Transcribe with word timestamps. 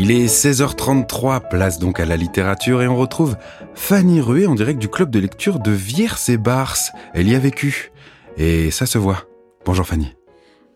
Il 0.00 0.12
est 0.12 0.26
16h33, 0.26 1.48
place 1.48 1.80
donc 1.80 1.98
à 1.98 2.04
la 2.04 2.16
littérature 2.16 2.82
et 2.82 2.86
on 2.86 2.96
retrouve 2.96 3.36
Fanny 3.74 4.20
Rué 4.20 4.46
en 4.46 4.54
direct 4.54 4.78
du 4.78 4.88
club 4.88 5.10
de 5.10 5.18
lecture 5.18 5.58
de 5.58 5.72
Vierce 5.72 6.28
et 6.28 6.36
Bars. 6.36 6.76
Elle 7.14 7.28
y 7.28 7.34
a 7.34 7.40
vécu 7.40 7.90
et 8.36 8.70
ça 8.70 8.86
se 8.86 8.96
voit. 8.96 9.24
Bonjour 9.66 9.84
Fanny. 9.84 10.17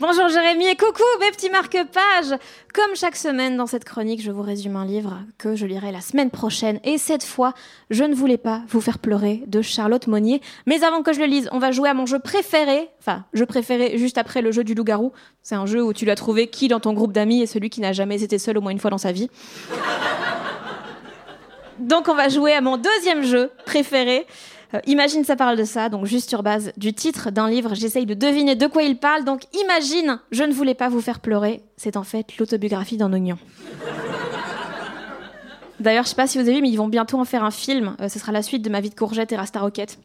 Bonjour 0.02 0.29
Jérémy 0.29 0.66
et 0.66 0.74
coucou 0.74 1.05
mes 1.20 1.30
petits 1.30 1.48
marque-pages 1.48 2.37
Comme 2.74 2.97
chaque 2.97 3.15
semaine 3.15 3.56
dans 3.56 3.69
cette 3.69 3.84
chronique, 3.84 4.20
je 4.20 4.33
vous 4.33 4.42
résume 4.42 4.75
un 4.75 4.84
livre 4.84 5.20
que 5.38 5.55
je 5.55 5.65
lirai 5.65 5.92
la 5.92 6.01
semaine 6.01 6.33
prochaine. 6.33 6.80
Et 6.83 6.98
cette 6.98 7.23
fois, 7.23 7.55
je 7.88 8.02
ne 8.02 8.12
voulais 8.12 8.37
pas 8.37 8.62
vous 8.66 8.80
faire 8.80 8.98
pleurer 8.98 9.45
de 9.47 9.62
Charlotte 9.62 10.09
Monnier. 10.09 10.42
Mais 10.66 10.83
avant 10.83 11.02
que 11.02 11.12
je 11.12 11.20
le 11.20 11.27
lise, 11.27 11.48
on 11.52 11.61
va 11.61 11.70
jouer 11.70 11.88
à 11.88 11.95
mon 11.95 12.05
jeu 12.05 12.19
préféré. 12.19 12.89
Enfin, 12.98 13.27
jeu 13.33 13.47
préféré 13.47 13.97
juste 13.97 14.19
après 14.19 14.42
le 14.42 14.50
jeu 14.50 14.64
du 14.64 14.75
loup-garou. 14.75 15.12
C'est 15.41 15.55
un 15.55 15.67
jeu 15.67 15.81
où 15.84 15.92
tu 15.92 16.05
dois 16.05 16.16
trouver 16.16 16.48
qui 16.48 16.66
dans 16.66 16.81
ton 16.81 16.94
groupe 16.94 17.12
d'amis 17.12 17.41
est 17.41 17.47
celui 17.47 17.70
qui 17.70 17.81
n'a 17.81 17.92
jamais 17.92 18.25
été 18.25 18.41
seul 18.41 18.59
au 18.59 18.61
moins 18.61 18.72
une 18.72 18.81
fois 18.81 18.91
dans 18.91 18.98
sa 18.98 19.12
vie. 19.12 19.31
Donc 21.78 22.09
on 22.09 22.14
va 22.14 22.28
jouer 22.28 22.55
à 22.55 22.61
mon 22.61 22.77
deuxième 22.77 23.22
jeu 23.22 23.53
préféré. 23.66 24.27
Euh, 24.75 24.81
imagine, 24.87 25.25
ça 25.25 25.37
parle 25.37 25.56
de 25.56 25.65
ça, 25.65 25.89
donc 25.89 26.06
juste 26.06 26.28
sur 26.28 26.42
base 26.42 26.73
du 26.77 26.92
titre 26.92 27.31
d'un 27.31 27.48
livre, 27.48 27.75
j'essaye 27.75 28.06
de 28.06 28.15
deviner 28.15 28.55
de 28.55 28.67
quoi 28.67 28.83
il 28.83 28.97
parle. 28.97 29.25
Donc 29.25 29.42
imagine, 29.65 30.19
je 30.31 30.45
ne 30.45 30.53
voulais 30.53 30.75
pas 30.75 30.89
vous 30.89 31.01
faire 31.01 31.20
pleurer, 31.20 31.62
c'est 31.77 31.97
en 31.97 32.05
fait 32.05 32.37
l'autobiographie 32.39 32.97
d'un 32.97 33.12
oignon. 33.12 33.39
D'ailleurs, 35.81 36.05
je 36.05 36.11
sais 36.11 36.17
pas 36.17 36.28
si 36.28 36.39
vous 36.39 36.45
avez 36.45 36.56
vu, 36.56 36.62
mais 36.62 36.70
ils 36.70 36.77
vont 36.77 36.89
bientôt 36.89 37.19
en 37.19 37.25
faire 37.25 37.43
un 37.43 37.50
film. 37.50 37.97
Euh, 38.00 38.09
ce 38.09 38.19
sera 38.19 38.31
la 38.31 38.43
suite 38.43 38.62
de 38.62 38.70
ma 38.70 38.81
vie 38.81 38.91
de 38.91 38.95
courgette 38.95 39.33
et 39.33 39.37
Rasta 39.37 39.59
Rocket. 39.59 39.98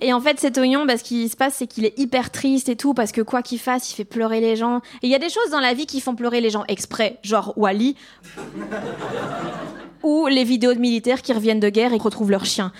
Et 0.00 0.12
en 0.12 0.20
fait, 0.20 0.38
cet 0.40 0.58
oignon, 0.58 0.84
bah, 0.84 0.96
ce 0.98 1.04
qui 1.04 1.28
se 1.28 1.36
passe, 1.36 1.54
c'est 1.54 1.66
qu'il 1.68 1.84
est 1.84 1.96
hyper 1.96 2.30
triste 2.30 2.68
et 2.68 2.76
tout, 2.76 2.92
parce 2.92 3.12
que 3.12 3.20
quoi 3.20 3.40
qu'il 3.40 3.60
fasse, 3.60 3.90
il 3.90 3.94
fait 3.94 4.04
pleurer 4.04 4.40
les 4.40 4.56
gens. 4.56 4.78
Et 5.02 5.06
il 5.06 5.10
y 5.10 5.14
a 5.14 5.18
des 5.18 5.28
choses 5.28 5.50
dans 5.50 5.60
la 5.60 5.74
vie 5.74 5.86
qui 5.86 6.00
font 6.00 6.14
pleurer 6.16 6.40
les 6.40 6.50
gens 6.50 6.64
exprès, 6.66 7.18
genre 7.22 7.52
Wally 7.56 7.96
ou 10.02 10.26
les 10.26 10.44
vidéos 10.44 10.74
de 10.74 10.78
militaires 10.78 11.22
qui 11.22 11.32
reviennent 11.32 11.60
de 11.60 11.68
guerre 11.68 11.92
et 11.92 11.98
retrouvent 11.98 12.30
leurs 12.30 12.44
chiens. 12.44 12.72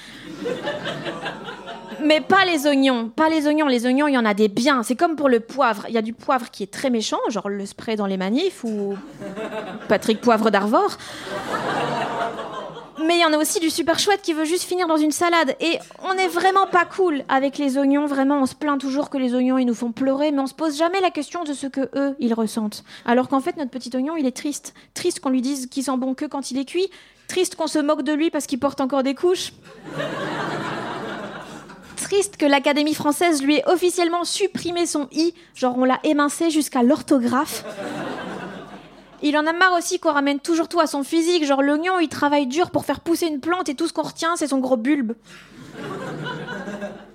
Mais 2.05 2.21
pas 2.21 2.45
les 2.45 2.67
oignons, 2.67 3.09
pas 3.09 3.29
les 3.29 3.47
oignons. 3.47 3.67
Les 3.67 3.87
oignons, 3.87 4.09
il 4.09 4.15
y 4.15 4.19
en 4.19 4.25
a 4.25 4.35
des 4.35 4.49
biens. 4.49 4.83
C'est 4.83 4.97
comme 4.97 5.15
pour 5.15 5.29
le 5.29 5.41
poivre. 5.41 5.85
Il 5.89 5.95
y 5.95 5.99
a 5.99 6.03
du 6.03 6.13
poivre 6.13 6.51
qui 6.51 6.63
est 6.63 6.73
très 6.73 6.91
méchant, 6.91 7.19
genre 7.29 7.49
le 7.49 7.65
spray 7.65 7.97
dans 7.97 8.07
les 8.07 8.17
manifs 8.17 8.65
ou 8.65 8.97
Patrick 9.89 10.21
Poivre 10.21 10.51
d'Arvor. 10.51 10.99
Mais 13.05 13.17
il 13.17 13.21
y 13.21 13.25
en 13.25 13.33
a 13.33 13.39
aussi 13.39 13.59
du 13.59 13.71
super 13.71 13.99
chouette 13.99 14.23
qui 14.23 14.33
veut 14.33 14.45
juste 14.45 14.65
finir 14.65 14.87
dans 14.87 14.97
une 14.97 15.11
salade. 15.11 15.57
Et 15.61 15.79
on 16.05 16.15
n'est 16.15 16.29
vraiment 16.29 16.67
pas 16.67 16.85
cool 16.85 17.25
avec 17.29 17.59
les 17.59 17.77
oignons. 17.77 18.07
Vraiment, 18.07 18.41
on 18.41 18.47
se 18.47 18.55
plaint 18.55 18.81
toujours 18.81 19.11
que 19.11 19.19
les 19.19 19.35
oignons, 19.35 19.59
ils 19.59 19.65
nous 19.65 19.75
font 19.75 19.93
pleurer, 19.93 20.31
mais 20.31 20.41
on 20.41 20.47
se 20.47 20.55
pose 20.55 20.77
jamais 20.77 21.01
la 21.01 21.11
question 21.11 21.43
de 21.43 21.53
ce 21.53 21.67
que 21.67 21.91
eux, 21.97 22.15
ils 22.21 22.35
ressentent. 22.35 22.85
Alors 23.05 23.29
qu'en 23.29 23.41
fait, 23.41 23.57
notre 23.57 23.71
petit 23.71 23.91
oignon, 23.97 24.17
il 24.17 24.27
est 24.27 24.37
triste. 24.37 24.75
Triste 24.95 25.21
qu'on 25.21 25.31
lui 25.31 25.43
dise 25.43 25.67
qu'il 25.67 25.83
sent 25.83 25.97
bon 25.97 26.15
que 26.15 26.27
quand 26.27 26.51
il 26.51 26.59
est 26.59 26.65
cuit. 26.65 26.91
Triste 27.27 27.57
qu'on 27.57 27.67
se 27.67 27.79
moque 27.79 28.03
de 28.03 28.13
lui 28.13 28.31
parce 28.31 28.47
qu'il 28.47 28.59
porte 28.59 28.81
encore 28.81 29.03
des 29.03 29.15
couches. 29.15 29.53
Triste 31.97 32.37
que 32.37 32.47
l'Académie 32.47 32.95
française 32.95 33.43
lui 33.43 33.57
ait 33.57 33.69
officiellement 33.69 34.25
supprimé 34.25 34.87
son 34.87 35.09
i, 35.13 35.35
genre 35.55 35.79
on 35.79 35.85
l'a 35.85 35.99
émincé 36.05 36.51
jusqu'à 36.51 36.83
l'orthographe. 36.83 37.65
Il 39.23 39.37
en 39.37 39.47
a 39.47 39.53
marre 39.53 39.75
aussi 39.79 40.01
qu'on 40.01 40.13
ramène 40.13 40.41
toujours 40.41 40.69
tout 40.69 40.81
à 40.81 40.87
son 40.87 41.05
physique, 41.05 41.45
genre 41.45 41.63
l'oignon, 41.63 42.01
il 42.01 42.09
travaille 42.09 42.47
dur 42.47 42.71
pour 42.71 42.85
faire 42.85 43.01
pousser 43.01 43.27
une 43.27 43.41
plante 43.41 43.69
et 43.69 43.75
tout 43.75 43.87
ce 43.87 43.93
qu'on 43.93 44.03
retient, 44.03 44.35
c'est 44.37 44.49
son 44.49 44.59
gros 44.59 44.77
bulbe. 44.77 45.13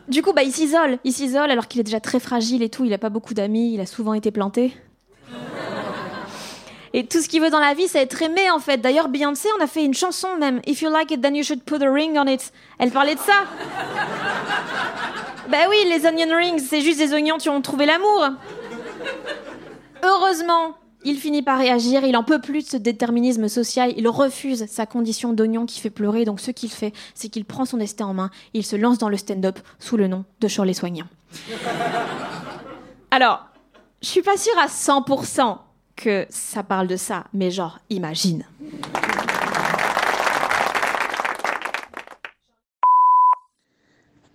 Du 0.08 0.22
coup, 0.22 0.32
bah, 0.32 0.44
il 0.44 0.54
s'isole, 0.54 1.00
il 1.04 1.12
s'isole 1.12 1.52
alors 1.52 1.68
qu'il 1.68 1.82
est 1.82 1.84
déjà 1.84 2.00
très 2.00 2.22
fragile 2.22 2.64
et 2.64 2.70
tout, 2.70 2.86
il 2.86 2.94
a 2.94 2.98
pas 2.98 3.10
beaucoup 3.10 3.34
d'amis, 3.34 3.74
il 3.74 3.82
a 3.82 3.86
souvent 3.86 4.14
été 4.14 4.32
planté. 4.32 4.74
Et 6.94 7.06
tout 7.06 7.22
ce 7.22 7.28
qu'il 7.28 7.42
veut 7.42 7.50
dans 7.50 7.60
la 7.60 7.74
vie, 7.74 7.90
c'est 7.90 8.02
être 8.02 8.22
aimé 8.22 8.50
en 8.50 8.60
fait. 8.60 8.78
D'ailleurs, 8.78 9.10
Beyoncé, 9.10 9.50
on 9.60 9.64
a 9.64 9.68
fait 9.68 9.84
une 9.84 9.94
chanson 9.94 10.38
même. 10.38 10.62
If 10.66 10.82
you 10.82 10.90
like 10.90 11.12
it, 11.12 11.22
then 11.22 11.36
you 11.36 11.44
should 11.44 11.62
put 11.64 11.84
a 11.84 11.92
ring 11.92 12.18
on 12.18 12.26
it. 12.26 12.54
Elle 12.80 12.92
parlait 12.92 13.16
de 13.16 13.20
ça. 13.20 13.44
bah 15.50 15.58
oui, 15.70 15.78
les 15.90 16.06
onion 16.08 16.36
rings, 16.36 16.60
c'est 16.60 16.82
juste 16.82 17.00
des 17.00 17.14
oignons 17.14 17.38
qui 17.38 17.50
ont 17.50 17.62
trouvé 17.62 17.86
l'amour. 17.86 18.30
Heureusement, 20.02 20.76
il 21.04 21.18
finit 21.18 21.42
par 21.42 21.60
réagir, 21.60 22.04
il 22.04 22.18
en 22.18 22.24
peut 22.24 22.42
plus 22.42 22.64
de 22.64 22.70
ce 22.70 22.78
déterminisme 22.78 23.48
social, 23.48 23.94
il 23.96 24.08
refuse 24.08 24.66
sa 24.68 24.86
condition 24.86 25.34
d'oignon 25.34 25.66
qui 25.66 25.80
fait 25.80 25.90
pleurer, 25.90 26.26
donc 26.26 26.40
ce 26.40 26.52
qu'il 26.52 26.70
fait, 26.70 26.94
c'est 27.14 27.30
qu'il 27.30 27.46
prend 27.46 27.66
son 27.66 27.78
destin 27.78 28.08
en 28.08 28.14
main, 28.14 28.30
il 28.54 28.66
se 28.66 28.76
lance 28.76 28.98
dans 28.98 29.10
le 29.10 29.18
stand-up 29.18 29.60
sous 29.80 29.98
le 29.98 30.08
nom 30.08 30.26
de 30.42 30.48
Shirley 30.48 30.74
Soignant. 30.74 31.08
Alors, 33.12 33.46
je 34.02 34.08
suis 34.08 34.22
pas 34.22 34.38
sûre 34.38 34.58
à 34.60 34.68
100% 34.68 35.58
que 35.96 36.26
ça 36.30 36.64
parle 36.64 36.88
de 36.88 36.96
ça, 36.98 37.26
mais 37.34 37.52
genre, 37.52 37.80
imagine. 37.90 38.46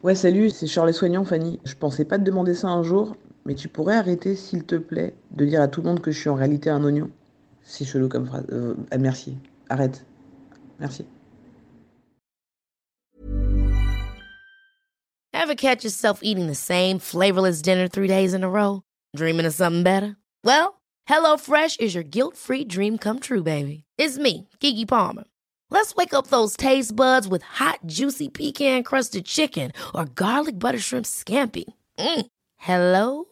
Ouais, 0.03 0.17
salut, 0.17 0.51
c'est 0.51 0.67
Charles 0.67 0.93
Soignant, 0.93 1.25
Fanny. 1.25 1.61
Je 1.65 1.75
pensais 1.77 2.05
pas 2.05 2.19
te 2.19 2.25
demander 2.25 2.55
ça 2.55 2.69
un 2.69 2.83
jour, 2.83 3.15
mais 3.45 3.55
tu 3.55 3.69
pourrais 3.69 3.97
arrêter, 3.97 4.37
s'il 4.37 4.65
te 4.65 4.77
plaît, 4.77 5.15
de 5.33 5.45
dire 5.45 5.61
à 5.61 5.69
tout 5.69 5.83
le 5.83 5.89
monde 5.89 6.01
que 6.01 6.11
je 6.11 6.19
suis 6.19 6.29
en 6.29 6.35
réalité 6.35 6.71
un 6.71 6.83
oignon. 6.85 7.11
C'est 7.63 7.85
chelou 7.85 8.09
comme 8.09 8.27
phrase. 8.27 8.47
Euh, 8.53 8.75
merci. 8.99 9.37
Arrête. 9.69 10.05
Merci. 10.79 11.05
Ever 15.33 15.55
catch 15.55 15.85
yourself 15.85 16.21
eating 16.23 16.47
the 16.47 16.55
same 16.55 16.99
flavorless 16.99 17.63
dinner 17.63 17.89
three 17.89 18.07
days 18.07 18.33
in 18.33 18.45
a 18.45 18.49
row? 18.49 18.83
Dreaming 19.17 19.47
of 19.47 19.55
something 19.55 19.83
better? 19.83 20.17
Well, 20.45 20.81
HelloFresh 21.09 21.81
is 21.81 21.95
your 21.95 22.05
guilt-free 22.05 22.67
dream 22.67 22.97
come 22.97 23.19
true, 23.19 23.43
baby. 23.43 23.85
It's 23.99 24.19
me, 24.19 24.49
Kiki 24.61 24.87
Palmer. 24.87 25.25
Let's 25.71 25.95
wake 25.95 26.15
up 26.15 26.29
those 26.29 26.57
taste 26.57 26.95
buds 26.95 27.27
with 27.27 27.43
hot, 27.43 27.81
juicy 27.87 28.29
pecan-crusted 28.29 29.25
chicken 29.25 29.73
or 29.95 30.05
garlic 30.05 30.59
butter 30.59 30.79
shrimp 30.79 31.07
scampi. 31.07 31.65
Mm. 31.99 32.27
Hello 32.59 33.32